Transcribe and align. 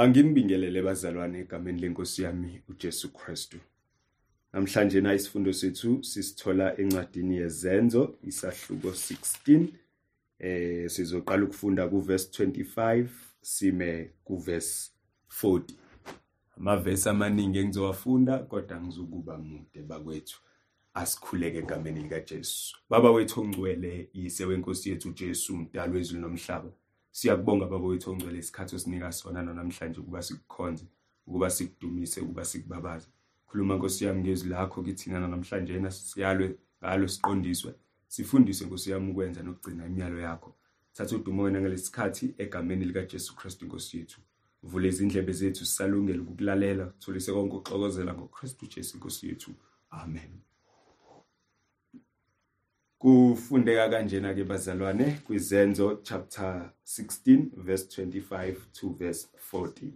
Anginibingelele 0.00 0.82
bazalwane 0.82 1.38
egameni 1.40 1.80
lenkosi 1.80 2.22
yami 2.22 2.62
uJesu 2.68 3.12
Kristu. 3.12 3.58
Namhlanje 4.52 5.00
na 5.00 5.14
isifundo 5.14 5.52
sethu 5.52 6.04
sisithola 6.04 6.80
encwadini 6.80 7.36
yezenzo 7.36 8.18
isahluko 8.22 8.88
16 8.88 9.66
eh 10.38 10.90
sizoqala 10.90 11.44
ukufunda 11.44 11.88
kuverse 11.88 12.44
25 12.44 13.06
sime 13.42 14.10
kuverse 14.24 14.90
40. 15.42 15.62
Amavesi 16.56 17.08
amaningi 17.08 17.58
engizowafunda 17.58 18.38
kodwa 18.38 18.80
ngizokuba 18.80 19.38
mude 19.38 19.82
bakwethu. 19.82 20.40
Asikhuleke 20.94 21.58
egameni 21.58 22.02
likaJesu. 22.02 22.76
Baba 22.90 23.10
wethu 23.10 23.40
ongcwele 23.40 24.10
yise 24.14 24.44
wenkosi 24.44 24.90
yethu 24.90 25.08
uJesu 25.08 25.54
umdali 25.54 25.92
wezulu 25.92 26.20
nomhlaba. 26.20 26.70
Siyakubonga 27.12 27.66
baba 27.66 27.86
wethu 27.86 28.10
ongcwele 28.10 28.38
isikhathi 28.38 28.76
osinika 28.76 29.12
sona 29.12 29.42
namhlanje 29.42 30.00
ukuba 30.00 30.22
sikukhonze, 30.22 30.84
ukuba 31.26 31.50
sikudumise, 31.50 32.20
ukuba 32.20 32.44
sikubabaze. 32.44 33.08
Khuluma 33.46 33.74
Nkosi 33.76 34.04
yami 34.04 34.20
ngezwi 34.20 34.48
lakho 34.50 34.82
kithina 34.82 35.28
namhlanje 35.28 35.72
yena 35.72 35.90
siyalwe 35.90 36.58
ngalo 36.82 37.08
siqondiswe. 37.08 37.74
Sifundise 38.08 38.64
Nkosi 38.64 38.90
yami 38.90 39.10
ukwenza 39.10 39.42
nokugcina 39.42 39.86
imiyalo 39.86 40.18
yakho. 40.20 40.54
Thatha 40.92 41.16
udumo 41.16 41.42
wena 41.42 41.60
ngalesisikhathi 41.60 42.34
egameni 42.38 42.84
lika 42.84 43.02
Jesu 43.02 43.36
Kristu 43.36 43.66
Nkosi 43.66 43.98
yethu. 43.98 44.20
Vule 44.62 44.88
izindlebe 44.88 45.32
zethu 45.32 45.64
sisalungele 45.66 46.18
ukukulalela, 46.18 46.86
tholise 46.98 47.32
konke 47.32 47.56
ukuxokozela 47.56 48.14
ngoKristu 48.14 48.66
Jesu 48.66 48.96
Nkosi 48.96 49.28
yethu. 49.28 49.50
Amen. 49.90 50.49
Kufundeka 53.00 53.88
kanjena 53.88 54.34
ke 54.34 54.44
bazalwane 54.44 55.18
kwizenzo 55.26 55.98
chapter 56.02 56.70
16 56.84 57.46
verse 57.56 58.02
25 58.02 58.54
to 58.72 58.88
verse 58.98 59.28
40. 59.52 59.92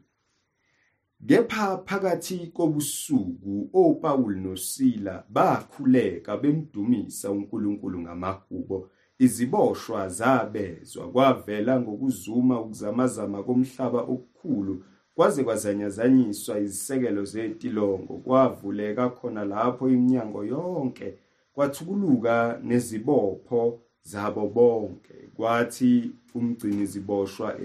Kepha 1.27 1.79
phakathi 1.85 2.47
kobusuku 2.47 3.71
oPaul 3.73 4.37
noSila 4.37 5.25
bakhuleka 5.29 6.37
bemdumisa 6.37 7.31
uNkulunkulu 7.31 8.01
ngamahubo 8.01 8.91
iziboshwa 9.19 10.09
zabezwa 10.09 11.13
kwavela 11.13 11.81
ngokuzuma 11.81 12.61
ukuzamazama 12.61 13.43
komhlaba 13.43 14.01
okukhulu 14.01 14.85
kwaze 15.15 15.45
kwazanyazanyiswa 15.45 16.59
izisekelo 16.59 17.25
zetilongo 17.25 18.15
kwavuleka 18.19 19.11
khona 19.11 19.45
lapho 19.45 19.89
iminyango 19.89 20.45
yonke 20.45 21.19
kwathukuluka 21.55 22.61
nezibopho 22.63 23.81
zabo 24.03 24.49
bonke. 24.49 25.15
Kwathi 25.37 26.11
umgcini 26.35 26.87
ziboshwa 26.87 27.57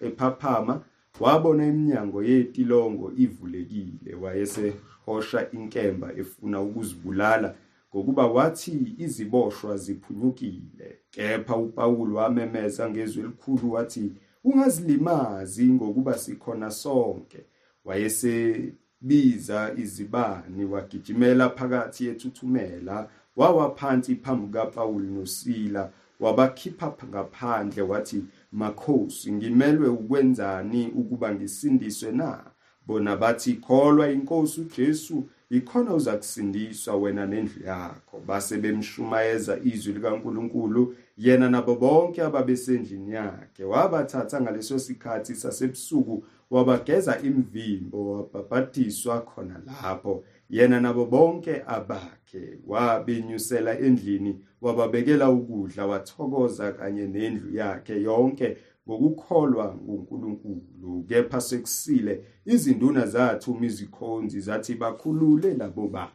ephaphama 0.00 0.84
wabona 1.20 1.66
iminyango 1.66 2.22
yetilongo 2.22 3.12
ivulekile. 3.16 4.14
Wayesehosha 4.14 5.50
inkemba 5.50 6.12
efuna 6.16 6.60
ukuzibulala 6.60 7.54
ngokuba 7.94 8.26
wathi 8.26 8.94
iziboshwa 8.98 9.76
ziphunyukile. 9.76 10.98
Kepha 11.10 11.56
uPaul 11.56 12.12
wamemeza 12.12 12.90
ngezwi 12.90 13.22
elikhulu 13.22 13.72
wathi 13.72 14.12
ungazilimazi 14.44 15.66
ngokuba 15.68 16.18
sikhona 16.18 16.70
sonke. 16.70 17.38
Wayesebiza 17.84 19.72
izibani 19.76 20.64
wagijimela 20.64 21.50
phakathi 21.50 22.06
ethuthumela 22.08 23.08
wawa 23.36 23.74
phansi 23.74 24.14
phambi 24.14 24.52
kaPaul 24.52 25.02
noSila 25.02 25.90
wabakhipha 26.20 26.94
ngaphandle 27.08 27.82
wathi 27.82 28.24
makhosi 28.52 29.32
ngimelwe 29.32 29.88
ukwenzani 29.88 30.86
ukuba 30.86 31.34
ngisindiswe 31.34 32.12
na? 32.12 32.44
Bona 32.86 33.16
bathi 33.16 33.54
kholwa 33.54 34.10
inkosi 34.10 34.60
uJesu 34.60 35.24
ikhona 35.50 35.94
uzakusindiswa 35.94 36.96
wena 36.96 37.26
nendlu 37.26 37.66
yakho. 37.66 38.20
Base 38.26 38.58
bemshumayeza 38.58 39.58
izwi 39.64 39.92
likaNkuluNkulu 39.92 40.94
yena 41.18 41.50
nabo 41.50 41.74
bonke 41.74 42.22
ababesendlini 42.22 43.12
yakhe. 43.12 43.64
Wabathatha 43.64 44.40
ngaleso 44.40 44.78
sikhathi 44.78 45.34
sasebusuku 45.34 46.24
wabageza 46.50 47.20
imvimbo 47.22 48.12
wabhabhadiswa 48.12 49.20
khona 49.20 49.60
lapho. 49.66 50.24
Yena 50.52 50.80
nabo 50.80 51.06
bonke 51.06 51.62
abakhe 51.66 52.58
wabenyusela 52.66 53.78
endlini 53.78 54.40
wababekela 54.60 55.30
ukudla 55.30 55.86
wathokoza 55.86 56.72
kanye 56.72 57.06
nendlu 57.06 57.56
yakhe 57.56 58.02
yonke 58.02 58.56
ngokukholwa 58.88 59.74
nguNkulunkulu. 59.74 61.04
Kepha 61.08 61.40
sekusile 61.40 62.24
izinduna 62.44 63.06
zathuma 63.06 63.66
izikhonzi 63.66 64.40
zathi 64.40 64.74
bakhulule 64.74 65.54
labo 65.54 65.88
bantu 65.88 66.12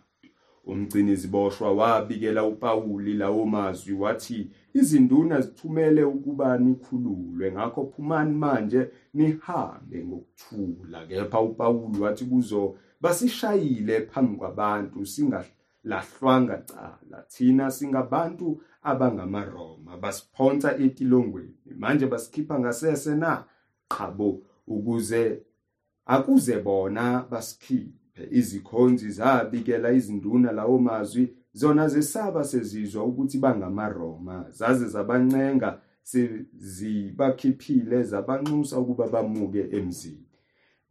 umgcini 0.66 1.16
ziboshwa 1.16 1.74
wabikela 1.74 2.46
uPawuli 2.46 3.14
lawo 3.14 3.46
mazwi 3.46 3.94
wathi 3.94 4.52
izinduna 4.74 5.42
zithumele 5.42 6.04
ukuba 6.04 6.58
nikhululwe 6.58 7.52
ngakho 7.52 7.86
phumani 7.86 8.36
manje 8.36 8.88
nihambe 9.14 10.06
ngokuthula. 10.06 11.06
Kepha 11.08 11.42
uPawuli 11.42 12.00
wathi 12.00 12.26
kuzo 12.26 12.76
basishayile 13.02 14.02
phambi 14.02 14.38
kwabantu 14.38 15.06
singalahlwanga 15.06 16.58
cala 16.58 17.22
thina 17.30 17.72
singabantu 17.72 18.62
abangamaRoma 18.82 19.98
basiphonsa 19.98 20.78
etilongweni. 20.78 21.54
Manje 21.78 22.08
basikhipha 22.08 22.60
ngasese 22.60 23.16
na? 23.16 23.44
Qhabo 23.90 24.42
ukuze 24.68 25.42
akuze 26.06 26.60
bona 26.60 27.26
basikhiphe 27.32 28.28
izikhonzi 28.32 29.12
zabikela 29.12 29.92
izinduna 29.92 30.52
lawo 30.52 30.80
mazwi 30.80 31.34
zona 31.54 31.88
zesaba 31.88 32.44
sezizwa 32.44 33.04
ukuthi 33.04 33.38
bangamaRoma. 33.38 34.46
Zaze 34.50 34.88
zabancenga 34.88 35.82
sezibakhiphile 36.04 38.04
zabanxusa 38.04 38.80
ukuba 38.80 39.08
bamuke 39.08 39.70
emzini. 39.72 40.27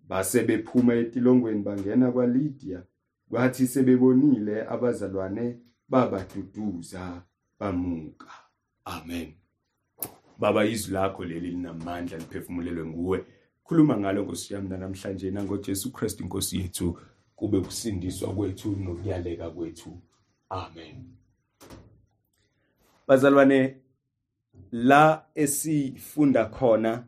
Base 0.08 0.42
bephuma 0.42 0.94
etilongweni 0.94 1.62
bangena 1.62 2.12
kwaLidia 2.12 2.82
kwathi 3.28 3.66
sebebonile 3.66 4.66
abazalwane 4.68 5.58
babaduduza 5.88 7.22
bamuka. 7.60 8.30
Amen. 8.84 9.34
Baba 10.38 10.64
izwi 10.64 10.94
lakho 10.94 11.24
leli 11.24 11.50
linamandla 11.50 12.18
liphefumulelwe 12.18 12.86
nguwe. 12.86 13.24
Khuluma 13.64 13.96
ngalo 13.96 14.22
Nkosi 14.22 14.54
yami 14.54 14.68
namhlanje 14.68 15.30
nangoJesu 15.30 15.92
Kristu 15.92 16.22
inkosi 16.22 16.58
yethu 16.58 16.98
kube 17.36 17.60
kusindiswa 17.60 18.34
kwethu 18.34 18.76
nokuyaleka 18.76 19.50
kwethu. 19.50 20.02
Amen. 20.48 21.04
Bazalwane 23.08 23.76
la 24.72 25.26
esifunda 25.34 26.44
khona 26.44 27.04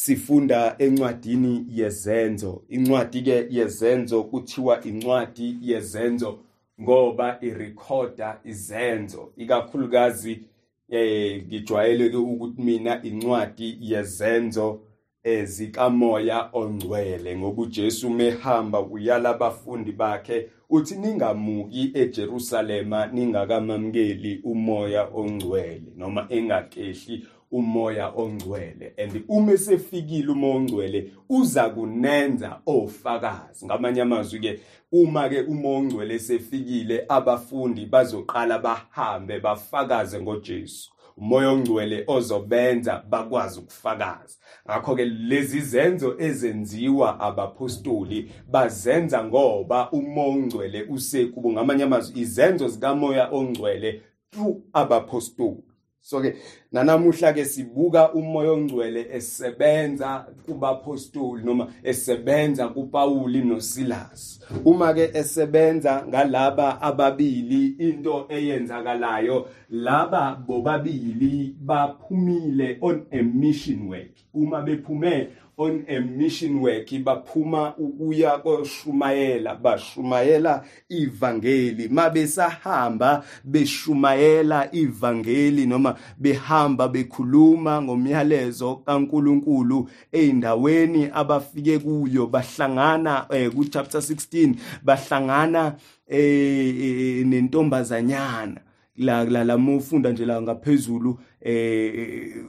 sifunda 0.00 0.74
encwadini 0.78 1.66
yezenzo. 1.74 2.62
Incwadi 2.68 3.22
ke 3.22 3.46
yezenzo 3.50 4.24
kuthiwa 4.24 4.84
incwadi 4.84 5.58
yezenzo 5.62 6.38
ngoba 6.80 7.38
irecorda 7.40 8.40
izenzo. 8.44 9.32
Ikakhulukazi 9.36 10.40
eh 10.88 11.44
ngijwayele 11.46 12.16
ukuthi 12.16 12.62
mina 12.62 13.02
incwadi 13.02 13.78
yezenzo 13.80 14.80
ezikamoya 15.24 16.50
ongcwele 16.52 17.36
ngoba 17.38 17.62
uJesu 17.62 18.10
mehamba 18.10 18.80
uyala 18.80 19.28
abafundi 19.28 19.92
bakhe 19.92 20.48
uthi 20.70 20.94
ningamuki 20.94 21.90
eJerusalema 21.94 23.06
ningakamamkeli 23.06 24.40
umoya 24.44 25.08
ongcwele 25.14 25.92
noma 25.96 26.26
engakehli 26.28 27.26
umoya 27.50 28.08
ongcwele. 28.08 28.94
And 28.98 29.24
uma 29.28 29.56
sefikile 29.56 30.32
umoya 30.32 30.56
ongcwele 30.56 31.12
uza 31.28 31.70
kunenza 31.70 32.60
ofakazi. 32.66 33.66
Ngamanye 33.66 34.02
amazwi 34.02 34.40
ke 34.40 34.60
uma 34.92 35.28
ke 35.28 35.40
umoya 35.40 35.78
ongcwele 35.78 36.18
sefikile 36.18 37.04
abafundi 37.08 37.86
bazoqala 37.86 38.58
bahambe 38.58 39.40
bafakaze 39.40 40.20
ngoJesu. 40.20 40.90
Umoya 41.16 41.50
ongcwele 41.50 42.04
ozobenza 42.06 43.04
bakwazi 43.08 43.58
ukufakaza. 43.60 44.38
Ngakho 44.66 44.96
ke 44.96 45.04
lezi 45.04 45.60
zenzo 45.60 46.16
ezenziwa 46.18 47.20
abapostoli 47.20 48.30
bazenza 48.50 49.24
ngoba 49.24 49.90
umoya 49.90 50.28
ongcwele 50.28 50.82
usekubo 50.82 51.52
ngamanye 51.52 51.84
amazwi 51.84 52.20
izenzo 52.20 52.68
zikamoya 52.68 53.30
ongcwele 53.30 54.02
through 54.30 54.56
abapostoli. 54.72 55.69
So 56.02 56.20
ke 56.20 56.36
nanamuhla 56.72 57.32
ke 57.32 57.44
sibuka 57.44 58.12
umoya 58.12 58.52
ongcwele 58.52 59.06
esebenza 59.12 60.26
kubapostoli 60.46 61.44
noma 61.44 61.72
esebenza 61.82 62.68
kuPauli 62.68 63.42
noSilas. 63.42 64.40
Uma 64.64 64.94
ke 64.94 65.10
esebenza 65.14 66.04
ngalaba 66.08 66.82
ababili 66.82 67.66
into 67.78 68.26
eyenzakalayo 68.28 69.48
laba 69.70 70.34
bobabili 70.46 71.54
baphumile 71.60 72.78
on 72.80 73.06
a 73.12 73.22
mission 73.22 73.88
work. 73.88 74.10
Uma 74.34 74.62
bephume 74.62 75.28
on 75.60 75.84
a 75.88 76.00
mission 76.00 76.62
work 76.62 76.88
baphuma 77.04 77.74
ukuya 77.76 78.38
koshumayela 78.38 79.54
bashumayela 79.54 80.64
ivangeli. 80.88 81.88
Mabesahamba 81.88 83.24
beshumayela 83.44 84.68
ivangeli 84.72 85.66
noma 85.66 85.96
behamba 86.18 86.88
bekhuluma 86.88 87.82
ngomyalezo 87.82 88.76
kaNkuluNkulu 88.76 89.88
eindaweni 90.12 91.10
abafike 91.14 91.78
kuyo 91.78 92.26
bahlangana 92.26 93.26
eh, 93.30 93.50
ku 93.50 93.64
chapter 93.64 94.00
16 94.00 94.54
bahlangana 94.82 95.76
eh 96.08 97.22
nentombazanyana. 97.26 98.60
La 98.96 99.24
la 99.24 99.44
lamufunda 99.44 100.12
nje 100.12 100.26
la 100.26 100.42
ngaphezulu 100.42 101.18
eh 101.40 102.44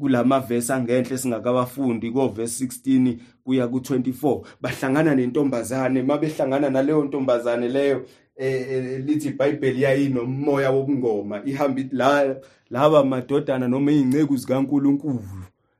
kulama 0.00 0.40
verse 0.40 0.72
angenhle 0.72 1.18
singakabafundi 1.18 2.10
ko 2.10 2.28
verse 2.28 2.64
16 2.64 3.16
kuya 3.44 3.68
ku 3.68 3.78
24 3.78 4.42
bahlangana 4.60 5.14
nentombazane. 5.14 6.02
Mabehlangana 6.02 6.70
naleyo 6.70 7.04
ntombazane 7.04 7.68
leyo 7.68 8.06
eh 8.36 9.02
lithi 9.06 9.28
iBhayibheli 9.28 9.82
yayinomoya 9.82 10.70
wobungoma 10.70 11.42
ihamba 11.44 11.82
la 11.92 12.36
laba 12.70 13.04
madodana 13.04 13.68
noma 13.68 13.92
izingceku 13.92 14.36
zikaNkuluNkulu 14.36 15.22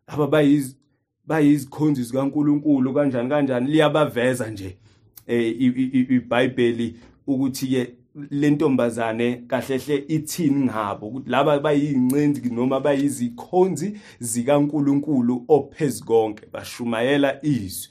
laba 0.08 0.26
bayiz 0.26 0.76
bayizikhonzi 1.26 2.02
zikaNkuluNkulu 2.02 2.94
kanjani 2.94 3.28
kanjani? 3.28 3.70
Liyabaveza 3.70 4.50
nje 4.50 4.76
eh 5.26 5.60
iBhayibheli 6.10 6.96
ukuthi 7.26 7.66
ke 7.66 8.03
lentombazane 8.30 9.44
kahlehle 9.46 10.04
ithini 10.08 10.64
ngabo? 10.64 11.06
Ukuthi 11.06 11.30
laba 11.30 11.58
bayincenzi 11.58 12.50
noma 12.50 12.80
bayizikhonzi 12.80 13.98
zikaNkuluNkulu 14.20 15.44
ophezukonke 15.48 16.46
bashumayela 16.52 17.38
izwi. 17.42 17.88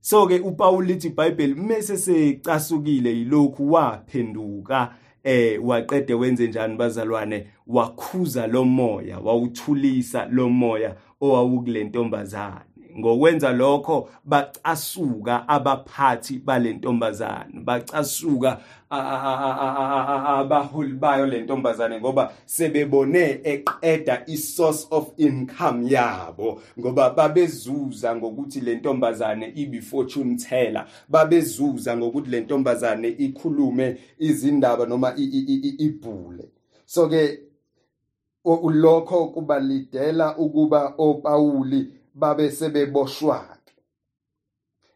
So 0.00 0.26
ke 0.26 0.40
uPaul 0.40 0.86
lithi 0.86 1.08
iBhayibheli 1.08 1.54
mase 1.54 1.96
secasukile 1.96 3.10
yilokhu 3.18 3.72
waphenduka 3.72 4.94
eh 5.24 5.64
waqede 5.64 6.14
wenze 6.14 6.46
njani 6.48 6.76
bazalwane? 6.76 7.46
Wakhuza 7.66 8.46
lo 8.46 8.64
moya 8.64 9.18
wawuthulisa 9.18 10.26
lo 10.26 10.48
moya 10.48 10.96
owawukule 11.20 11.84
ntombazane 11.84 12.71
ngokwenza 12.98 13.52
lokho 13.52 14.08
bacasuka 14.24 15.48
abaphathi 15.48 16.38
balentombazane 16.38 17.60
bacasuka 17.64 18.60
abaholi 20.38 20.92
bayo 20.92 21.26
lentombazane 21.26 22.00
ngoba 22.00 22.32
sebebone 22.46 23.40
eqeda 23.44 24.22
isource 24.26 24.86
of 24.90 25.12
income 25.16 25.90
yabo 25.90 26.60
ngoba 26.78 27.10
babezuza 27.10 28.16
ngokuthi 28.16 28.60
lentombazane 28.60 29.52
ibi 29.54 29.80
fortune 29.80 30.36
teller 30.36 30.86
babezuza 31.08 31.96
ngokuthi 31.96 32.30
lentombazane 32.30 33.08
ikhulume 33.08 33.96
izindaba 34.18 34.86
noma 34.86 35.14
ibhule. 35.16 36.48
So 36.86 37.08
ke 37.08 37.38
ulokho 38.44 39.26
kubalidela 39.26 40.36
ukuba 40.36 40.94
oPawuli 40.98 42.01
babe 42.14 42.50
sebeboshwa 42.50 43.52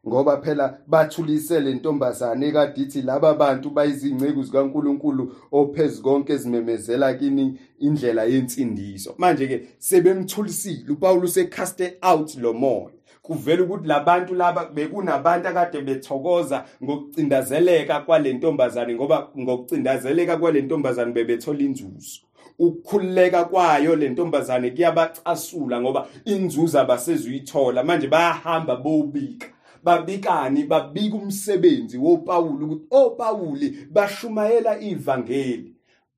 ngoba 0.09 0.37
phela 0.37 0.79
bathulise 0.87 1.61
le 1.61 1.75
ntombazane 1.75 2.47
ekadithi 2.47 3.03
laba 3.03 3.35
bantu 3.35 3.71
bayizingceku 3.71 4.43
zikaNkuluNkulu 4.43 5.33
ophezukonke 5.53 6.33
ezimemezela 6.33 7.15
kini 7.15 7.59
indlela 7.81 8.25
yensindiso. 8.25 9.15
Manje 9.19 9.47
ke 9.49 9.67
sebemthulisile 9.79 10.93
uPaul 10.93 11.25
usecaste 11.25 11.97
out 12.03 12.37
lo 12.37 12.53
moya. 12.53 12.91
Kuvela 13.23 13.63
ukuthi 13.63 13.89
labantu 13.89 14.35
laba 14.35 14.65
bekunabantu 14.65 15.49
akade 15.49 15.81
bethokoza 15.81 16.65
ngokucindazeleka 16.83 18.01
kwalentombazane 18.01 18.95
ngoba 18.95 19.29
ngokucindazeleka 19.39 20.37
kwalentombazane 20.37 21.13
bebethola 21.13 21.61
inzuzo. 21.61 22.25
Ukukhululeka 22.58 23.44
kwayo 23.44 23.97
le 23.97 24.08
ntombazane 24.08 24.70
kuyabacasula 24.70 25.81
ngoba 25.81 26.06
inzuzo 26.25 26.81
abasezuyithola. 26.81 27.85
Manje 27.85 28.08
bayahamba 28.08 28.76
bobika 28.76 29.49
babikani 29.85 30.64
babika 30.64 31.17
umsebenzi 31.17 31.99
woPawuli 31.99 32.64
ukuthi 32.64 32.87
oPawuli 32.91 33.87
bashumayela 33.91 34.81
ivangeli. 34.81 35.75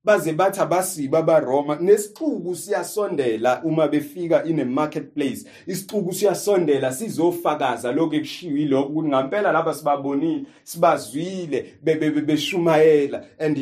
Baze 0.09 0.33
bathi 0.33 0.59
abasiba 0.59 1.19
abaRoma 1.19 1.75
nesixuku 1.75 2.55
siyasondela 2.55 3.61
uma 3.63 3.87
befika 3.87 4.43
in 4.45 4.59
a 4.59 4.65
marketplace. 4.65 5.45
Isixuku 5.67 6.13
siyasondela 6.13 6.91
sizofakaza 6.91 7.91
lokho 7.91 8.15
ekushiwo 8.15 8.57
yilokho 8.57 8.89
ukuthi 8.89 9.09
ngempela 9.09 9.51
laba 9.51 9.73
sibabonile 9.73 10.45
sibazwile 10.63 11.65
bebeshumayela 11.83 13.23
and 13.39 13.57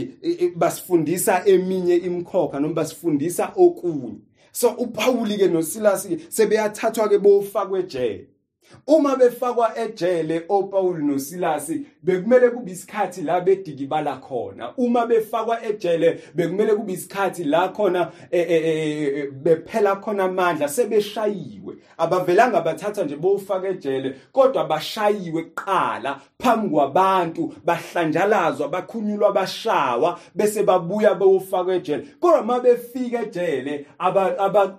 basifundisa 0.55 1.45
eminye 1.45 1.95
imkhokha 1.95 2.59
noma 2.59 2.73
basifundisa 2.73 3.51
okunye. 3.55 4.19
So 4.51 4.69
uPauli 4.69 5.37
ke 5.37 5.47
noSilas 5.47 6.07
ke 6.07 6.17
sebeyathathwa 6.29 7.09
ke 7.09 7.17
bofakwe 7.19 7.79
ejele 7.79 8.27
Uma 8.87 9.15
befakwa 9.15 9.77
ejele 9.77 10.43
oPaul 10.49 11.03
noSilasi 11.03 11.85
bekumele 12.03 12.49
kube 12.49 12.71
isikhathi 12.71 13.21
la 13.21 13.41
bedikibala 13.41 14.15
khona. 14.17 14.73
Uma 14.77 15.05
befakwa 15.05 15.65
ejele 15.65 16.19
bekumele 16.35 16.75
kube 16.75 16.93
isikhathi 16.93 17.43
la 17.43 17.69
khona 17.69 18.11
e, 18.31 18.39
e, 18.39 18.57
e, 18.57 19.27
bephela 19.31 19.95
khona 19.95 20.23
amandla 20.23 20.67
sebeshayiwe. 20.67 21.75
Abavelanga 21.97 22.61
bathatha 22.61 23.03
nje 23.03 23.15
bofaka 23.15 23.67
ejele 23.67 24.15
kodwa 24.31 24.65
bashayiwe 24.65 25.43
kuqala 25.43 26.21
phambi 26.39 26.69
kwabantu 26.69 27.53
bahlanjalazwa 27.65 28.69
bakhunyulwa 28.69 29.31
bashawa 29.33 30.19
bese 30.35 30.63
babuya 30.63 31.15
beyofaka 31.15 31.73
ejele. 31.73 32.07
Kodwa 32.19 32.43
mabefika 32.43 33.21
ejele 33.21 33.85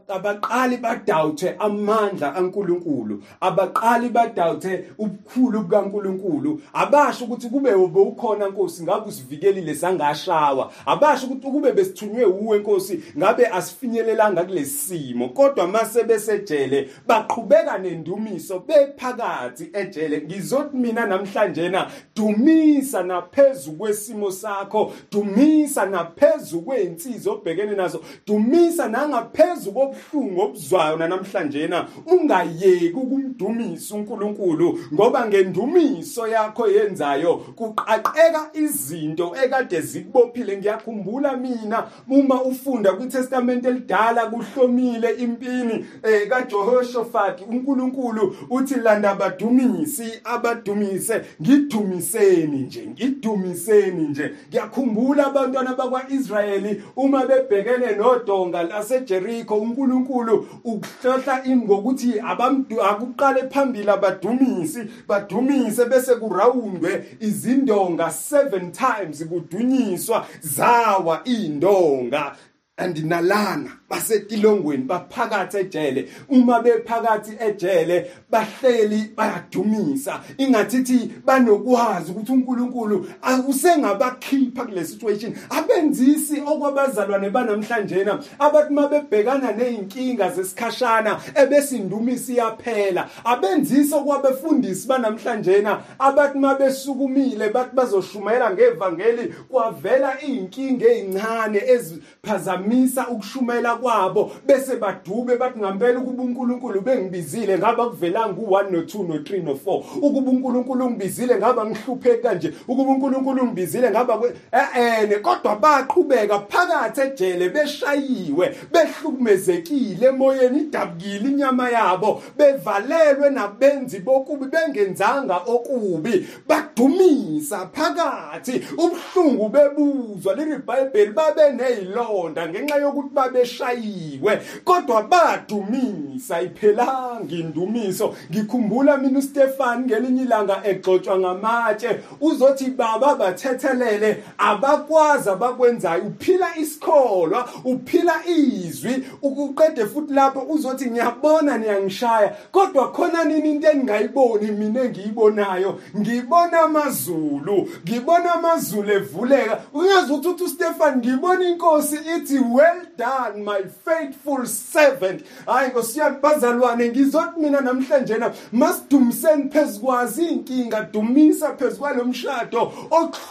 abaqali 0.09 0.77
badawuthe 0.77 1.57
amandla 1.59 2.31
kaNkuluNkulu. 2.31 3.23
Aba 3.41 3.67
abaqali 3.79 4.09
badawuthe 4.09 4.85
ubukhulu 4.99 5.63
bukaNkuluNkulu. 5.63 6.61
Abasho 6.73 7.25
ukuthi 7.25 7.49
kube 7.49 7.75
ukhona 7.75 8.49
Nkosi 8.49 8.83
ngabe 8.83 9.09
usivikelile 9.09 9.75
sangashawa 9.75 10.73
abasho 10.87 11.27
ukuthi 11.27 11.51
kube 11.51 11.73
besithunywe 11.73 12.25
uwe 12.25 12.59
Nkosi 12.59 13.03
ngabe 13.19 13.47
asifinyelelanga 13.47 14.45
kulesimo. 14.45 15.29
Kodwa 15.29 15.67
mase 15.67 16.05
besejele 16.05 16.89
baqhubeka 17.07 17.79
nendumiso 17.79 18.59
bephakathi 18.59 19.71
ejele. 19.73 20.23
Ngizothi 20.23 20.77
mina 20.77 21.07
namhlanje 21.07 21.69
na 21.69 21.91
dumisa 22.17 23.03
naphezulu 23.03 23.77
kwesimo 23.77 24.31
sakho 24.31 24.93
dumisa 25.13 25.87
naphezulu 25.87 26.63
kweinsizwa 26.63 27.35
obhekene 27.35 27.75
nazo 27.75 28.01
dumisa 28.27 28.89
nangaphezulu 28.89 29.75
kobuhlungu 29.75 30.41
obuzwayo 30.41 30.97
namhlanje 30.97 31.67
na 31.67 31.89
ungayeki 32.07 32.95
ukumdumisa. 32.95 33.68
Udumise 33.69 33.95
uNkulunkulu 33.95 34.79
ngoba 34.95 35.27
ngendumiso 35.27 36.27
yakho 36.27 36.69
yenzayo 36.69 37.37
kuqaqeka 37.37 38.51
izinto 38.55 39.35
ekade 39.45 39.81
zikubophile. 39.81 40.57
Ngiyakhumbula 40.57 41.37
mina 41.37 41.85
uma 42.11 42.43
ufunda 42.43 42.93
kwiTestament 42.93 43.65
elidala 43.67 44.27
kuhlomile 44.27 45.11
impini 45.11 45.87
eh 46.03 46.29
kaJehoshaphat 46.29 47.41
uNkulunkulu 47.51 48.37
uthi 48.51 48.75
landa 48.75 49.11
abadumisi 49.11 50.21
abadumise 50.25 51.23
ngidumiseni 51.43 52.59
nje 52.59 52.87
ngidumiseni 52.87 54.09
nje. 54.09 54.31
Ngiyakhumbula 54.49 55.27
abantwana 55.27 55.75
bakwaIsrayeli 55.75 56.83
uma 56.97 57.27
bebhekene 57.27 57.97
nodonga 57.97 58.63
laseJericho 58.63 59.55
uNkulunkulu 59.55 60.47
ukuhlohla 60.65 61.43
ngokuthi 61.49 62.21
abamdu 62.21 62.83
akuqale 62.83 63.43
phambili 63.51 63.91
abadumisi 63.91 64.79
badumise 65.09 65.85
bese 65.85 66.15
kurawundwe 66.15 67.17
izindonga 67.21 68.05
7 68.05 68.71
times 68.71 69.25
kudunyiswa 69.25 70.27
zawa 70.41 71.21
indonga. 71.25 72.37
Andinalana 72.79 73.71
basetilongweni 73.91 74.85
baphakathi 74.85 75.57
ejele. 75.57 76.09
Uma 76.29 76.61
bephakathi 76.63 77.33
ejele 77.41 78.11
bahleli 78.31 79.11
bayadumisa. 79.17 80.21
Ingathithi 80.39 81.11
banokwazi 81.25 82.13
ukuthi 82.13 82.33
uNkulunkulu 82.33 83.07
akusengabakhipha 83.23 84.65
kule 84.65 84.85
situation. 84.85 85.35
Abenzisi 85.51 86.41
okwabazalwane 86.41 87.31
banamhlanje 87.31 88.05
na 88.05 88.21
abathi 88.39 88.73
mabebhekana 88.73 89.53
nezinkinga 89.53 90.31
zesikhashana 90.31 91.21
ebesindumisi 91.35 92.37
yaphela 92.37 93.09
abenzisi 93.25 93.95
okwabefundisi 93.95 94.89
banamhlanje 94.89 95.63
na 95.63 95.81
abathi 95.99 96.39
mabesukumile 96.39 97.49
bathi 97.49 97.77
bazoshumayela 97.77 98.51
ngevangeli 98.51 99.35
kwavela 99.49 100.23
izinkinga 100.23 100.87
ezincane 100.87 101.63
eziphazamisa 101.67 102.68
bamisa 102.69 103.09
ukushumela 103.09 103.77
kwabo 103.77 104.33
bese 104.47 104.77
badube 104.77 105.37
bathi 105.37 105.59
ngempela 105.59 105.99
ukuba 105.99 106.23
uNkulunkulu 106.23 106.81
bengibizile 106.81 107.59
ngaba 107.59 107.87
kuvelanga 107.87 108.41
ku1 108.41 108.71
no2 108.71 109.07
no3 109.09 109.43
no4 109.45 109.83
ukuba 110.03 110.31
uNkulunkulu 110.31 110.87
ungibizile 110.87 111.37
ngaba 111.37 111.67
ngihlupheki 111.67 112.23
kanje. 112.23 112.53
Ukuba 112.69 112.93
uNkulunkulu 112.93 113.43
ungibizile 113.43 113.91
ngaba 113.91 114.21
eh 114.53 115.21
kodwa 115.23 115.57
baqhubeka 115.57 116.39
phakathi 116.39 117.01
ejele 117.01 117.49
beshayiwe 117.49 118.57
behlukumezekile 118.73 120.07
emoyeni 120.07 120.59
idabukile 120.59 121.31
inyama 121.31 121.71
yabo 121.71 122.23
bevalelwe 122.39 123.31
nabenzi 123.31 124.01
bokubi 124.01 124.47
bengenzanga 124.47 125.37
okubi. 125.47 126.29
Badumisa 126.49 127.69
phakathi 127.73 128.65
ubuhlungu 128.77 129.49
bebuzwa. 129.49 130.35
liBhayibheli 130.35 131.13
babe 131.13 131.53
nezilonda 131.53 132.47
ngenxa 132.59 132.77
yokuthi 132.77 133.15
babeshayiwe 133.15 134.41
kodwa 134.65 135.03
badumisa 135.03 136.43
iphelanga 136.43 137.35
indumiso 137.35 138.15
ngikhumbula 138.31 138.97
mina 138.97 139.19
uStefan 139.19 139.85
ngelinye 139.85 140.23
ilanga 140.23 140.61
egxotshwa 140.65 141.19
ngamatshe. 141.19 142.01
Uzothi 142.21 142.71
baba 142.71 143.15
bathethelele 143.15 144.23
abakwazi 144.39 145.31
abakwenzayo. 145.31 146.03
Uphila 146.03 146.57
isikholwa 146.57 147.49
uphila 147.65 148.27
izwi 148.27 149.07
ukuqede 149.23 149.87
futhi 149.87 150.15
lapho 150.15 150.41
uzothi 150.49 150.91
ngiyabona 150.91 151.59
niyangishaya 151.59 152.37
kodwa 152.53 152.93
khona 152.93 153.25
nini 153.25 153.51
into 153.51 153.71
engingayiboni 153.71 154.51
mina 154.51 154.83
engiyibonayo? 154.83 155.81
Ngibona 155.97 156.61
amazulu 156.61 157.69
ngibona 157.89 158.35
amazulu 158.35 158.93
evuleka. 158.93 159.61
Ungazi 159.75 160.13
ukuthi 160.13 160.45
uStefan 160.45 160.97
ngibona 160.97 161.49
inkosi 161.49 161.97
ithi 162.17 162.39
well 162.55 162.83
done 162.97 163.45
my 163.45 163.63
faithful 163.85 164.47
servant. 164.47 165.25
Hayi 165.47 165.71
ngosiyabazalwane 165.71 166.89
ngizothi 166.89 167.41
mina 167.41 167.61
namhlanje 167.61 168.19
na 168.19 168.33
masidumiseni 168.53 169.51
phezukwazi 169.51 170.25
inkinga 170.25 170.83
dumisa 170.83 171.55
phezukwalo 171.55 172.05
mshado 172.05 172.73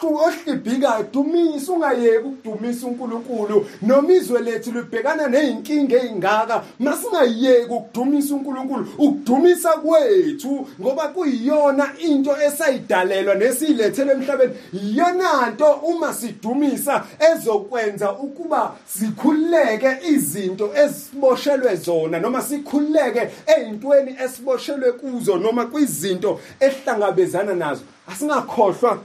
ohlibhikayo 0.03 1.05
dumisa 1.13 1.73
ungayeki 1.73 2.27
ukudumisa 2.27 2.87
uNkulunkulu. 2.87 3.65
Noma 3.81 4.13
izwe 4.13 4.41
lethu 4.41 4.71
libhekana 4.71 5.27
nezinkinga 5.27 5.95
ezingaka 5.95 6.63
masingayeki 6.79 7.73
ukudumisa 7.73 8.35
uNkulunkulu 8.35 8.87
ukudumisa 8.97 9.69
kwethu 9.69 10.67
ngoba 10.81 11.07
kuyiyona 11.07 11.89
into 11.99 12.41
esayidalelwa 12.41 13.35
nesiyilethele 13.35 14.11
emhlabeni. 14.11 14.53
Iyona 14.73 15.49
nto 15.49 15.71
uma 15.71 16.13
sidumisa 16.13 17.03
ezokwenza 17.31 18.11
ukuba 18.11 18.75
sikhuleke 18.99 19.97
izinto 20.09 20.71
eziboshelwe 20.75 21.75
zona 21.75 22.19
noma 22.19 22.41
sikhuleke 22.41 23.29
ezintweni 23.47 24.15
esiboshelwe 24.23 24.91
kuzo 24.91 25.37
noma 25.37 25.65
kwizinto 25.65 26.39
ehlangabezana 26.59 27.53
nazo. 27.53 27.81
Asingakhohlwa 28.11 28.99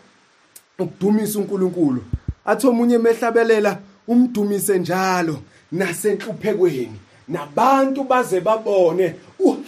ukudumisa 0.78 1.38
uNkulunkulu. 1.38 2.04
Athi 2.44 2.66
omunye 2.66 2.94
emehlabelela 2.94 3.78
umdumise 4.08 4.78
njalo 4.78 5.38
nasenhluphekweni. 5.72 6.98
Nabantu 7.28 8.04
baze 8.04 8.40
babone 8.40 9.14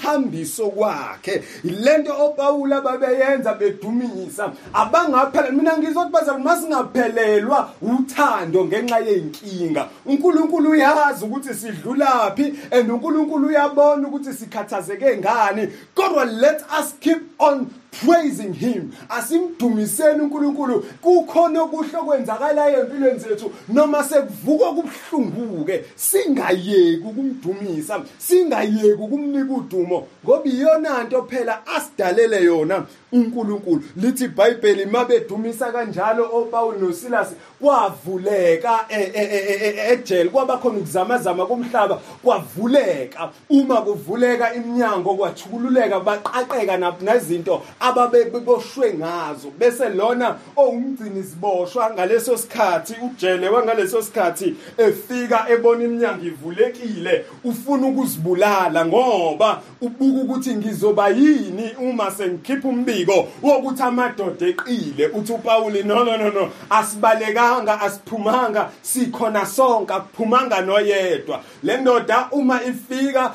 uhambiso 0.04 0.70
kwakhe. 0.70 1.42
Lento 1.64 2.12
oPaula 2.26 2.80
babeyenza 2.80 3.54
bedumisa. 3.54 4.52
Abangaphela 4.72 5.50
mina 5.50 5.78
ngizothi 5.78 6.12
bazali 6.12 6.42
masingaphelelwa 6.42 7.70
uthando 7.82 8.64
ngenxa 8.64 8.98
yeinkinga 8.98 9.88
uNkulunkulu 10.06 10.70
uyazi 10.70 11.24
ukuthi 11.24 11.54
sidlulapi 11.54 12.54
and 12.70 12.90
uNkulunkulu 12.90 13.48
uyabona 13.48 14.08
ukuthi 14.08 14.32
sikhathazeke 14.32 15.16
ngani. 15.16 15.68
Kodwa 15.94 16.24
let 16.24 16.62
us 16.80 16.94
keep 17.00 17.22
on 17.38 17.66
praising 18.00 18.52
him 18.52 18.92
asimdumiseni 19.08 20.20
uNkulunkulu. 20.20 20.80
Kukhona 21.02 21.62
okuhle 21.62 21.98
okwenzakalayo 21.98 22.80
empilweni 22.80 23.18
zethu 23.18 23.52
noma 23.68 24.04
sekuvuka 24.04 24.72
kubuhlunguke 24.72 25.84
singayeki 25.96 27.04
ukumdumisa 27.06 28.02
singayeki 28.18 29.02
ukumnika 29.02 29.54
udumo 29.54 30.06
ngoba 30.24 30.50
iyona 30.50 31.04
nto 31.04 31.22
phela 31.22 31.66
asidalele 31.66 32.44
yona. 32.44 32.86
uNkulunkulu 33.14 33.82
lithi 33.96 34.24
iBhayibheli 34.24 34.86
mabedumisa 34.86 35.72
kanjalo 35.72 36.28
oPaul 36.32 36.78
noSilas 36.80 37.28
kwavuleka 37.60 38.86
ejele 39.90 40.30
kwaba 40.30 40.58
khona 40.58 40.78
ukuzamazama 40.78 41.46
kumhlaba 41.46 42.00
kwavuleka. 42.22 43.30
Uma 43.50 43.82
kuvuleka 43.82 44.54
iminyango 44.54 45.14
kwathululeka 45.14 46.00
baqaqeka 46.00 46.94
nazinto 47.00 47.62
ababeboshwe 47.80 48.94
ngazo. 48.94 49.50
Bese 49.58 49.88
lona 49.88 50.36
owumgcini 50.56 51.22
siboshwa 51.22 51.90
ngaleso 51.90 52.36
sikhathi 52.36 52.94
ujele 53.06 53.48
wangaleso 53.48 54.02
sikhathi 54.02 54.54
efika 54.78 55.46
ebona 55.48 55.84
iminyango 55.84 56.24
ivulekile 56.26 57.24
ufuna 57.44 57.86
ukuzibulala 57.86 58.86
ngoba 58.86 59.62
ubuka 59.80 60.20
ukuthi 60.22 60.54
ngizoba 60.54 61.08
yini 61.08 61.74
uma 61.78 62.10
sengikhipha 62.10 62.68
umbiko. 62.68 63.03
Wokuthi 63.42 63.82
amadoda 63.82 64.46
eqile 64.46 65.06
uthi 65.06 65.32
uPaul 65.32 65.84
no 65.84 66.04
no 66.04 66.16
no 66.16 66.30
no 66.30 66.50
asibalekanga 66.70 67.80
asiphumanga 67.80 68.70
sikhona 68.82 69.46
sonke 69.46 69.92
akuphumanga 69.92 70.60
noyedwa. 70.60 71.40
Le 71.62 71.76
ndoda 71.76 72.28
uma 72.32 72.62
ifika 72.64 73.34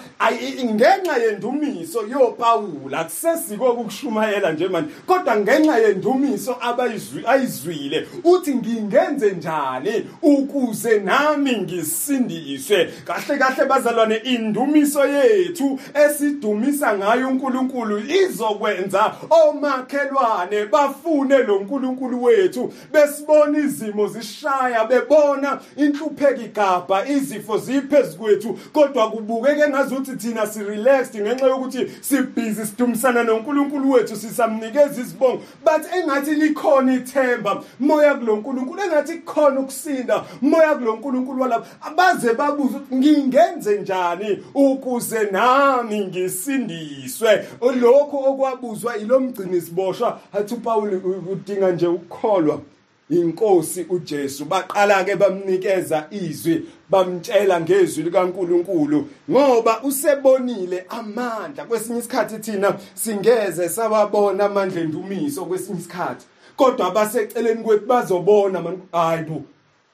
ngenxa 0.63 1.17
yendumiso 1.17 2.07
yoPaul 2.07 2.95
akusesiko 2.95 3.71
ukushumayela 3.71 4.51
nje 4.51 4.67
manje 4.67 4.89
kodwa 5.05 5.37
ngenxa 5.37 5.77
yendumiso 5.77 6.55
abayizwi 6.61 7.23
ayizwile 7.27 8.07
uthi 8.23 8.55
ngingenze 8.55 9.31
njani 9.31 10.05
ukuze 10.21 10.99
nami 10.99 11.57
ngisindiswe? 11.57 12.93
Kahle 13.05 13.37
kahle 13.37 13.65
bazalwane 13.65 14.15
indumiso 14.15 15.05
yethu 15.05 15.79
esidumisa 15.93 16.97
ngayo 16.97 17.27
uNkulunkulu 17.27 17.99
izokwenza 17.99 19.15
omakhelwane 19.59 20.65
bafune 20.65 21.37
lo 21.37 21.57
uNkulunkulu 21.57 22.23
wethu 22.23 22.73
besibona 22.91 23.59
izimo 23.59 24.07
zishaya 24.07 24.85
bebona 24.85 25.59
inhlupheko 25.77 26.41
igabha 26.41 27.07
izifo 27.07 27.57
ziphezulu 27.57 28.59
kodwa 28.73 29.11
kubukeke 29.11 29.67
ngazuthi 29.67 30.15
thina 30.15 30.47
si 30.47 30.63
relaxed 30.63 31.21
ngenxa 31.21 31.45
yokuthi 31.45 31.91
sibhizi 32.01 32.65
sidumisana 32.65 33.23
noNkulunkulu 33.23 33.91
wethu 33.91 34.15
sisamnikeza 34.15 35.01
izibongo. 35.01 35.43
But 35.63 35.93
engathi 35.93 36.35
likhona 36.35 36.93
ithemba 36.93 37.63
moya 37.79 38.15
kulonkulunkulu 38.15 38.81
engathi 38.83 39.13
kukhona 39.13 39.59
ukusinda 39.59 40.23
moya 40.41 40.75
kulonkulunkulu 40.75 41.41
walapha 41.41 41.67
abaze 41.81 42.33
babuza 42.33 42.77
ukuthi 42.77 42.95
ngingenze 42.95 43.77
njani 43.77 44.43
ukuze 44.53 45.23
nami 45.31 45.99
ngisindiswe? 45.99 47.45
Lokho 47.81 48.17
okwabuzwa 48.17 48.97
ilomgcini 49.39 49.61
siboshwa 49.61 50.19
athi 50.33 50.53
uPaul 50.53 51.01
udinga 51.31 51.71
nje 51.71 51.87
ukukholwa. 51.87 52.61
Inkosi 53.09 53.85
uJesu 53.89 54.45
baqala 54.45 55.03
ke 55.03 55.15
bamnikeza 55.15 56.07
izwi 56.11 56.65
bamtshela 56.89 57.61
ngezwi 57.61 58.03
likaNkuluNkulu 58.03 59.07
ngoba 59.31 59.83
usebonile 59.83 60.85
amandla. 60.89 61.65
Kwesinye 61.65 61.99
isikhathi 61.99 62.39
thina 62.39 62.75
singeze 62.93 63.69
sawabona 63.69 64.45
amandla 64.45 64.81
endumiso 64.81 65.45
kwesinye 65.45 65.79
isikhathi. 65.79 66.25
Kodwa 66.55 66.87
abaseceleni 66.87 67.63
kwethu 67.63 67.85
bazobona 67.85 68.63
hayibo 68.91 69.43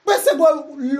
bese 0.06 0.30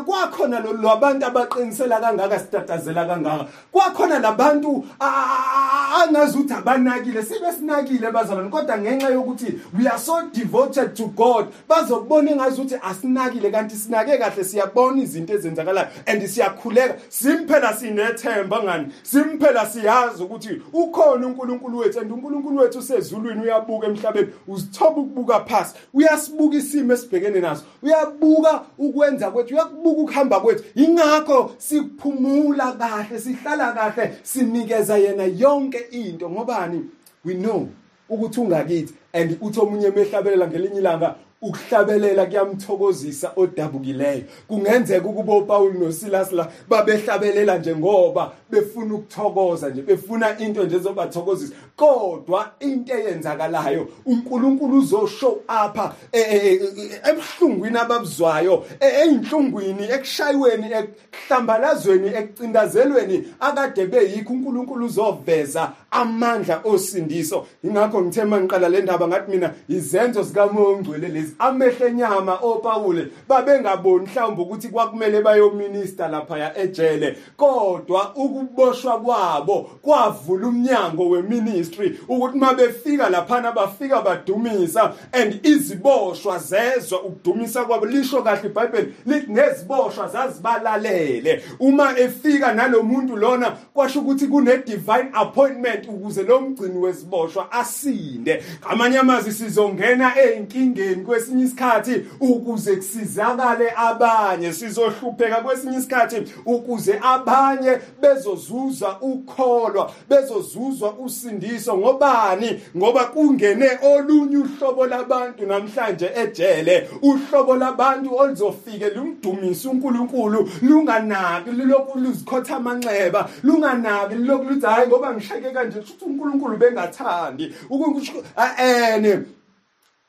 kwakhona 0.05 0.61
labantu 0.61 1.27
abaqinisela 1.27 2.01
kangaka 2.01 2.39
sitatazela 2.39 3.07
kangaka. 3.07 3.47
Kwakhona 3.73 4.19
labantu 4.19 4.85
angazi 5.01 6.39
ukuthi 6.39 6.55
abanakile 6.55 7.23
sibe 7.23 7.53
sinakile 7.53 8.11
bazalwane. 8.11 8.51
Kodwa 8.51 8.79
ngenxa 8.79 9.09
yokuthi 9.09 9.61
we 9.79 9.87
are 9.87 9.99
so 9.99 10.23
devoted 10.33 10.95
to 10.95 11.07
God 11.07 11.47
bazobona 11.69 12.31
engazi 12.31 12.61
ukuthi 12.61 12.77
asinakile 12.83 13.51
kanti 13.51 13.77
sinake 13.77 14.19
kahle 14.19 14.45
siyabona 14.45 15.03
izinto 15.03 15.35
ezenzakalayo 15.35 15.89
and 16.07 16.23
siyakhuleka. 16.23 16.95
Simphela 17.09 17.75
sinethemba 17.75 18.63
ngani? 18.63 18.93
Simphela 19.03 19.67
siyazi 19.67 20.23
ukuthi 20.23 20.63
ukhona 20.73 21.27
uNkulunkulu 21.27 21.79
wethu 21.79 22.01
and 22.01 22.13
uNkulunkulu 22.13 22.57
wethu 22.57 22.79
usezulwini 22.79 23.43
uyabuka 23.43 23.87
emhlabeni. 23.87 24.29
Uzithoba 24.49 25.01
ukubuka 25.01 25.41
phansi 25.41 25.75
uyasibuka 25.95 26.57
isimo 26.57 26.93
esibhekene 26.93 27.41
naso. 27.41 27.63
Uyabuka 27.83 28.63
ukwenza 28.97 29.31
kwethu 29.31 29.55
uyakubuka 29.55 30.01
ukuhamba 30.01 30.41
kwethu. 30.41 30.65
Ingakho 30.75 31.55
siphumula 31.59 32.73
kahle 32.73 33.21
sihlala 33.21 33.73
kahle 33.73 34.17
sinikeza 34.23 34.97
yena 34.99 35.25
yonke 35.25 35.79
into. 35.91 36.31
Ngobani? 36.31 36.85
We 37.25 37.35
know 37.35 37.69
ukuthi 38.09 38.41
ungakithi 38.41 38.95
and 39.13 39.39
uthi 39.41 39.61
omunye 39.61 39.87
emehlabelela 39.87 40.49
ngelinye 40.49 40.79
ilanga 40.79 41.15
ukuhlabelela 41.43 42.27
kuyamthokozisa 42.27 43.33
odabukileyo. 43.37 44.23
Kungenzeka 44.49 45.09
ukuba 45.09 45.37
uPaul 45.37 45.75
noSilas 45.75 46.33
la 46.33 46.49
babehlabelela 46.69 47.59
nje 47.59 47.77
ngoba 47.77 48.33
befuna 48.51 48.95
ukuthokoza 48.95 49.69
nje 49.69 49.83
befuna 49.83 50.39
into 50.39 50.65
nje 50.65 50.77
ezobathokozisa. 50.77 51.55
Kodwa 51.77 52.53
into 52.61 52.95
eyenzakalayo 52.95 53.89
uNkulunkulu 54.07 54.79
uzoshow 54.79 55.43
apha 55.49 55.95
e, 56.13 56.21
e, 56.21 56.55
e, 56.55 57.01
ebuhlungwini 57.11 57.79
ababuzwayo 57.79 58.65
einhlungwini 58.81 59.85
ekushayiweni 59.85 60.67
ekuhlambalazweni 60.73 62.09
ekucindazelweni 62.09 63.25
akade 63.41 63.87
beyikho. 63.87 64.33
uNkulunkulu 64.33 64.87
uzoveza 64.87 65.73
amandla 65.91 66.61
osindiso 66.65 67.47
ingakho 67.65 68.03
ngithe 68.03 68.25
mangiqala 68.25 68.69
le 68.69 68.83
ndaba 68.83 69.09
ngathi 69.09 69.31
mina 69.31 69.55
izenzo 69.69 70.23
zikamoya 70.23 70.69
ongcwele 70.69 71.09
lezi 71.27 71.35
amehlo 71.39 71.87
enyama 71.87 72.39
opawule 72.43 73.09
babengaboni 73.29 74.07
mhlawumbe 74.07 74.43
ukuthi 74.43 74.69
kwakumele 74.69 75.23
bayominister 75.23 76.11
lapha 76.11 76.57
ejele 76.57 77.17
kodwa 77.37 78.15
ukuboshwa 78.15 79.01
kwabo 79.01 79.71
kwavula 79.83 80.49
umnyango 80.49 81.09
weministry 81.09 82.01
ukuthi 82.09 82.39
mabefika 82.39 83.11
laphana 83.11 83.53
bafika 83.53 84.03
badumisa 84.03 84.95
and 85.13 85.47
iziboshwa 85.47 86.39
zezwa 86.39 87.03
ukudumisa 87.03 87.65
kwabo 87.65 87.87
lisho 87.87 88.23
kahle 88.23 88.49
iBhayibheli 88.49 88.95
lithi 89.07 89.33
neziboshwa 89.33 90.09
zazibalalele. 90.09 91.43
Uma 91.61 91.99
efika 91.99 92.53
nalomuntu 92.53 93.17
lona 93.17 93.51
kwasho 93.75 94.01
ukuthi 94.01 94.27
kune 94.27 94.57
divine 94.57 95.11
appointment 95.13 95.89
ukuze 95.89 96.23
lo 96.23 96.41
mgcini 96.41 96.79
wesiboshwa 96.79 97.53
asinde. 97.53 98.43
Ngamanye 98.67 98.99
amazwi 98.99 99.33
sizongena 99.33 100.19
einkingeni 100.19 101.05
kwesinye 101.17 101.45
isikhathi 101.45 102.07
ukuze 102.21 102.77
kusizakale 102.77 103.73
abanye. 103.77 104.53
Sizohlupheka 104.53 105.37
kwesinye 105.37 105.79
isikhathi 105.79 106.23
ukuze 106.47 107.01
abanye 107.03 107.79
bezozuza 108.03 108.97
ukholwa 109.01 109.91
bezozuzwa 110.09 110.93
usindiso. 110.93 111.79
Ngobani? 111.79 112.61
Ngoba 112.77 113.05
kungene 113.05 113.71
olunye 113.83 114.37
uhlobo 114.37 114.87
labantu 114.87 115.47
namhlanje 115.47 116.11
ejele. 116.17 116.89
Uhlobo 117.03 117.57
labantu 117.57 118.17
oluzofike 118.17 118.89
lumdumisa 118.91 119.71
uNkulunkulu 119.71 120.51
lunganaki 120.63 121.51
lokhu 121.51 121.99
luzikhotha 121.99 122.57
amanxeba 122.57 123.29
lunganaki 123.43 124.15
lokhu 124.15 124.45
luthi 124.45 124.67
hayi 124.67 124.89
ngoba 124.89 125.15
ngisheke 125.15 125.51
kanje 125.51 125.79
ukuthi 125.79 126.05
uNkulunkulu 126.05 126.57
bengathandi. 126.57 127.55
Ukunkusho 127.71 128.25
ene 128.59 129.19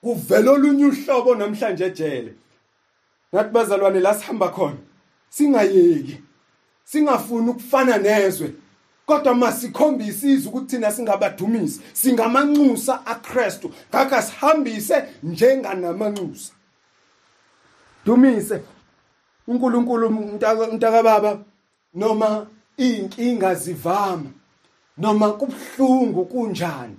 kuvela 0.01 0.51
olunye 0.51 0.86
uhlobo 0.86 1.36
namhlanje 1.36 1.86
ejele. 1.86 2.34
Ngathi 3.34 3.51
bazalwane 3.54 4.00
la 4.00 4.13
sihamba 4.13 4.50
khona 4.50 4.77
singayeki 5.30 6.18
singafuni 6.84 7.50
ukufana 7.50 7.98
nezwe. 7.98 8.54
Kodwa 9.06 9.36
masikhombise 9.36 10.27
izwe 10.27 10.50
ukuthi 10.50 10.75
thina 10.75 10.92
singabadumisi 10.92 11.82
singamanxusa 11.94 13.06
aKristu 13.06 13.72
ngakho 13.89 14.22
sihambise 14.22 15.04
njenganamanxusa. 15.24 16.54
Dumise 18.06 18.62
uNkulunkulu 19.48 20.10
mntaka 20.10 21.04
baba 21.04 21.39
noma 21.94 22.48
inkinga 22.77 23.56
zivama 23.56 24.32
noma 24.98 25.32
kubhlungu 25.32 26.25
kunjani? 26.25 26.98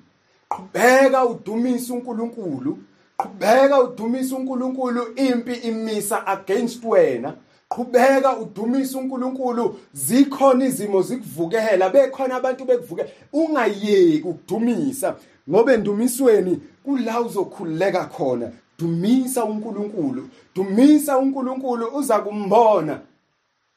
Qhubeka 0.49 1.25
udumisa 1.27 1.95
uNkulunkulu 1.95 2.79
qhubeka 3.17 3.81
udumisa 3.81 4.37
uNkulunkulu 4.37 5.15
impi 5.17 5.53
imisa 5.53 6.27
against 6.27 6.85
wena. 6.85 7.35
Qhubeka 7.69 8.37
udumisa 8.37 8.99
uNkulunkulu 8.99 9.79
zikhona 9.93 10.65
izimo 10.65 11.03
zikuvukela 11.03 11.91
bekhona 11.91 12.37
abantu 12.37 12.65
bekuvukela 12.65 13.09
ungayeki 13.33 14.29
ukudumisa 14.29 15.17
ngoba 15.51 15.73
endumisweni 15.73 16.61
kula 16.85 17.21
uzokhululeka 17.21 18.05
khona. 18.05 18.51
Dumisa 18.79 19.45
uNkulunkulu 19.45 20.29
dumisa 20.55 21.19
uNkulunkulu 21.19 21.87
uza 21.87 22.19
kumbona. 22.19 23.01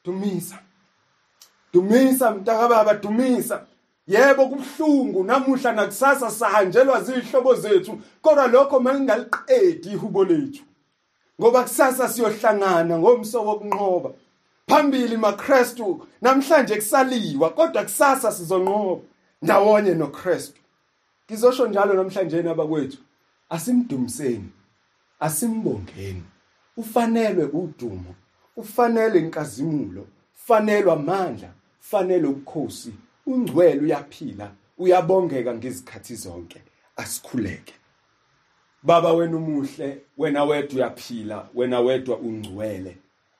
Dumisa. 0.04 0.58
Dumisa 1.72 2.30
mntaka 2.30 2.68
baba 2.68 2.94
dumisa. 2.94 3.66
Yebo 4.06 4.48
kubhlungu 4.48 5.24
namuhla 5.24 5.72
nakusasa 5.72 6.30
sahanjelwa 6.30 7.02
zihlobo 7.02 7.54
zethu 7.54 8.00
kodwa 8.22 8.46
lokho 8.46 8.80
mangingaliqedi 8.80 9.88
ihubo 9.92 10.24
lethu. 10.24 10.64
Ngoba 11.40 11.62
kusasa 11.62 12.08
siyohlangana 12.08 12.98
ngomso 12.98 13.44
wokunqoba. 13.44 14.10
Phambili 14.66 15.16
maKristu 15.16 16.06
namhlanje 16.22 16.76
kusaliwa 16.76 17.50
kodwa 17.50 17.82
kusasa 17.82 18.32
sizonqoba. 18.32 19.02
Ndawonye 19.42 19.94
noKristu. 19.94 20.60
Ngizosho 21.26 21.66
njalo 21.66 21.94
namhlanje 21.94 22.42
nabakwethu 22.42 22.98
asimdumiseni 23.50 24.48
asimbongeni. 25.20 26.22
Ufanelwe 26.76 27.44
udumo 27.44 28.14
ufanele 28.56 29.18
inkazimulo 29.18 30.06
fanelwe 30.34 30.92
amandla 30.92 31.48
fanele 31.80 32.26
ubukhosi. 32.26 32.92
Ungcwele 33.26 33.80
uyaphila 33.80 34.50
uyabongeka 34.78 35.54
ngezikhathi 35.54 36.14
zonke 36.14 36.62
asikhuleke. 36.96 37.74
Baba 38.82 39.12
wena 39.12 39.36
umuhle 39.36 39.98
wena 40.18 40.44
wedwa 40.44 40.76
uyaphila 40.76 41.48
wena 41.54 41.80
wedwa 41.80 42.16
ungcwele. 42.18 42.96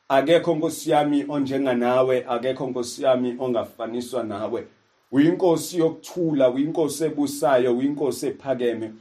Akekho 0.08 0.54
nkosi 0.54 0.90
yami 0.90 1.24
onjenganawe 1.28 2.24
akekho 2.28 2.66
nkosi 2.66 3.02
yami 3.02 3.36
ongafaniswa 3.38 4.22
nawe. 4.22 4.66
Uyinkosi 5.12 5.78
yokuthula 5.78 6.50
uyinkosi 6.50 7.04
ebusayo 7.04 7.76
uyinkosi 7.78 8.26
ephakeme. 8.26 8.92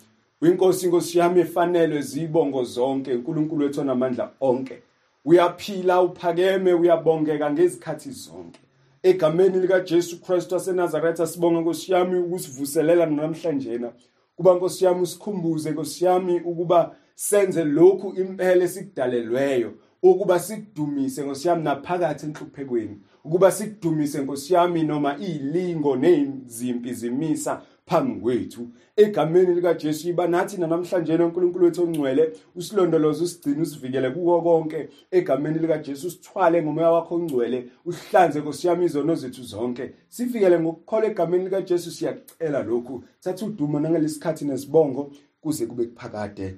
Uyinkosi 0.42 0.86
inkosi 0.86 1.18
yami 1.18 1.40
efanelwe 1.40 2.02
zibongo 2.02 2.64
zonke 2.64 3.14
uNkulunkulu 3.14 3.66
wethu 3.66 3.82
onamandla 3.82 4.32
onke. 4.42 4.82
Uyaphila 5.26 6.02
uphakeme 6.02 6.74
uyabongeka 6.74 7.52
ngezikhathi 7.52 8.12
zonke. 8.12 8.61
Egameni 9.04 9.60
lika 9.60 9.80
Jesu 9.80 10.22
Christ 10.22 10.52
waseNazaretha 10.52 11.28
sibonga 11.28 11.62
Nkosi 11.62 11.92
yami 11.92 12.20
ukusivuselela 12.20 13.06
namhlanje 13.06 13.78
na 13.78 13.94
kuba 14.36 14.54
Nkosi 14.54 14.86
yami 14.86 15.02
usikhumbuze 15.02 15.72
Nkosi 15.72 16.06
yami 16.06 16.40
ukuba 16.40 16.96
senze 17.16 17.64
lokhu 17.64 18.14
impela 18.14 18.64
esikudalelweyo 18.64 19.74
ukuba 20.04 20.40
sikudumise 20.40 21.24
Nkosi 21.24 21.48
yami 21.48 21.64
naphakathi 21.64 22.26
enhluphekweni 22.26 22.98
ukuba 23.24 23.52
sikudumise 23.52 24.22
Nkosi 24.22 24.54
yami 24.54 24.84
noma 24.84 25.18
izilingo 25.18 25.96
nezimpi 25.96 26.94
zimisa 26.94 27.62
phambi 27.92 28.20
kwethu. 28.20 28.68
Egameni 28.96 29.56
lika 29.56 29.74
Jesu 29.74 30.10
iba 30.10 30.28
nathi 30.28 30.58
namhlanje 30.58 31.18
noNkulunkulu 31.18 31.66
wethu 31.66 31.84
ongcwele 31.84 32.34
usilondoloze 32.56 33.24
usigcine 33.24 33.62
usivikele 33.62 34.10
kuko 34.10 34.42
konke. 34.42 34.90
Egameni 35.12 35.60
lika 35.60 35.78
Jesu 35.78 36.08
usithwale 36.08 36.64
ngomoya 36.64 36.92
wakho 36.92 37.16
ongcwele 37.16 37.70
uhlanze 37.86 38.40
nkosiyami 38.40 38.86
izono 38.86 39.16
zethu 39.16 39.44
zonke. 39.44 39.92
Sivikele 40.10 40.60
ngokukhola 40.60 41.08
egameni 41.08 41.44
lika 41.44 41.62
Jesu 41.62 41.92
siyakucela 41.92 42.64
lokhu. 42.64 43.04
Sathi 43.20 43.46
uduma 43.46 43.80
nangalesikhathi 43.80 44.46
nesibongo 44.46 45.12
kuze 45.42 45.66
kube 45.66 45.86
kuphakade. 45.86 46.56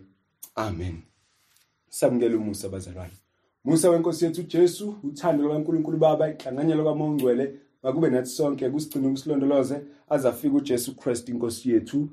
Amen. 0.56 1.02
Samukela 1.90 2.38
umusa 2.38 2.70
bazalwane. 2.70 3.14
Musa 3.66 3.90
wenkosi 3.90 4.26
yethu 4.26 4.44
Jesu 4.44 4.96
uthando 5.04 5.44
lwaNkulunkulu 5.44 5.98
Baba 5.98 6.30
inhlanganyelo 6.30 6.84
kaMongcwele 6.84 7.63
makube 7.84 8.10
nathi 8.10 8.30
sonke 8.30 8.70
kusigcine 8.70 9.10
kusilondoloze 9.10 9.82
azafika 10.10 10.56
uJesu 10.56 10.96
Christ 10.96 11.30
inkosi 11.30 11.72
yethu. 11.72 12.10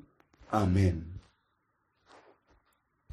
Amen. 0.52 1.09